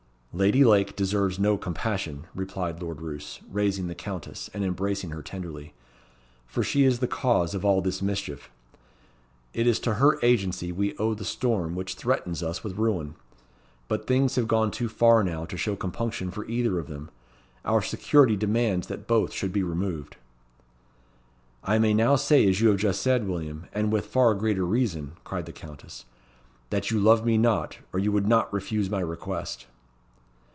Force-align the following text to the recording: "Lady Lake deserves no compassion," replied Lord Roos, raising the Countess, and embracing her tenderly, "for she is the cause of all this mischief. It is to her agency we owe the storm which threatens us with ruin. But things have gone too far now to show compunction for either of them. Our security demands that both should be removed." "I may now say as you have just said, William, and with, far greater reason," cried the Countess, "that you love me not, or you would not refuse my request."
"Lady 0.33 0.63
Lake 0.63 0.95
deserves 0.95 1.39
no 1.39 1.57
compassion," 1.57 2.25
replied 2.33 2.81
Lord 2.81 3.01
Roos, 3.01 3.41
raising 3.51 3.87
the 3.87 3.93
Countess, 3.93 4.49
and 4.53 4.63
embracing 4.63 5.09
her 5.09 5.21
tenderly, 5.21 5.73
"for 6.47 6.63
she 6.63 6.85
is 6.85 6.99
the 6.99 7.05
cause 7.07 7.53
of 7.53 7.65
all 7.65 7.81
this 7.81 8.01
mischief. 8.01 8.49
It 9.53 9.67
is 9.67 9.77
to 9.81 9.95
her 9.95 10.17
agency 10.23 10.71
we 10.71 10.95
owe 10.95 11.13
the 11.13 11.25
storm 11.25 11.75
which 11.75 11.95
threatens 11.95 12.41
us 12.41 12.63
with 12.63 12.77
ruin. 12.77 13.15
But 13.89 14.07
things 14.07 14.35
have 14.37 14.47
gone 14.47 14.71
too 14.71 14.87
far 14.87 15.21
now 15.21 15.43
to 15.43 15.57
show 15.57 15.75
compunction 15.75 16.31
for 16.31 16.45
either 16.45 16.79
of 16.79 16.87
them. 16.87 17.09
Our 17.65 17.81
security 17.81 18.37
demands 18.37 18.87
that 18.87 19.07
both 19.07 19.33
should 19.33 19.51
be 19.51 19.63
removed." 19.63 20.15
"I 21.61 21.77
may 21.77 21.93
now 21.93 22.15
say 22.15 22.47
as 22.47 22.61
you 22.61 22.69
have 22.69 22.79
just 22.79 23.01
said, 23.01 23.27
William, 23.27 23.67
and 23.73 23.91
with, 23.91 24.05
far 24.05 24.33
greater 24.35 24.65
reason," 24.65 25.11
cried 25.25 25.45
the 25.45 25.51
Countess, 25.51 26.05
"that 26.69 26.89
you 26.89 27.01
love 27.01 27.25
me 27.25 27.37
not, 27.37 27.79
or 27.91 27.99
you 27.99 28.13
would 28.13 28.29
not 28.29 28.51
refuse 28.53 28.89
my 28.89 29.01
request." 29.01 29.65